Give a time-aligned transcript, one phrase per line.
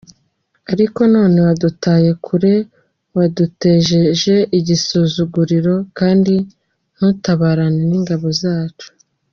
[0.73, 2.53] Ariko none wadutaye kure
[3.15, 6.33] waduteje igisuzuguriro, Kandi
[6.95, 8.87] ntutabarana n’ingabo zacu.